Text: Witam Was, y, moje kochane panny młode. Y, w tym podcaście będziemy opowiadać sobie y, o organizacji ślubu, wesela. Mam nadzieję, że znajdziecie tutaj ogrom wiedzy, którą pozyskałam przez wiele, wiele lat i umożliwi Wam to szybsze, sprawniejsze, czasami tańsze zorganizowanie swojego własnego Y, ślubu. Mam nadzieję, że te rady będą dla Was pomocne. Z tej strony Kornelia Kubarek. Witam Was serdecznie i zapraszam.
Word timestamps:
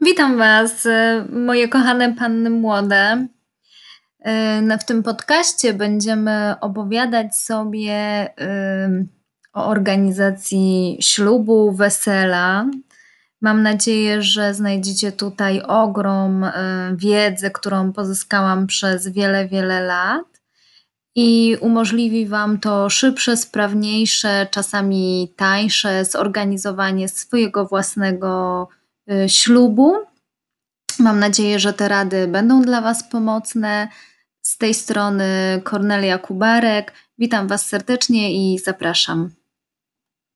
Witam 0.00 0.38
Was, 0.38 0.86
y, 0.86 1.24
moje 1.32 1.68
kochane 1.68 2.14
panny 2.14 2.50
młode. 2.50 3.26
Y, 4.72 4.78
w 4.78 4.84
tym 4.84 5.02
podcaście 5.02 5.74
będziemy 5.74 6.54
opowiadać 6.60 7.36
sobie 7.36 8.26
y, 8.26 9.06
o 9.52 9.66
organizacji 9.66 10.98
ślubu, 11.00 11.72
wesela. 11.72 12.66
Mam 13.40 13.62
nadzieję, 13.62 14.22
że 14.22 14.54
znajdziecie 14.54 15.12
tutaj 15.12 15.62
ogrom 15.62 16.46
wiedzy, 16.96 17.50
którą 17.50 17.92
pozyskałam 17.92 18.66
przez 18.66 19.08
wiele, 19.08 19.48
wiele 19.48 19.80
lat 19.80 20.40
i 21.14 21.56
umożliwi 21.60 22.26
Wam 22.26 22.60
to 22.60 22.90
szybsze, 22.90 23.36
sprawniejsze, 23.36 24.46
czasami 24.50 25.32
tańsze 25.36 26.04
zorganizowanie 26.04 27.08
swojego 27.08 27.66
własnego 27.66 28.68
Y, 28.68 28.77
ślubu. 29.26 29.96
Mam 30.98 31.18
nadzieję, 31.18 31.58
że 31.58 31.72
te 31.72 31.88
rady 31.88 32.28
będą 32.28 32.62
dla 32.62 32.80
Was 32.80 33.10
pomocne. 33.10 33.88
Z 34.42 34.58
tej 34.58 34.74
strony 34.74 35.24
Kornelia 35.64 36.18
Kubarek. 36.18 36.92
Witam 37.18 37.48
Was 37.48 37.66
serdecznie 37.66 38.54
i 38.54 38.58
zapraszam. 38.58 39.37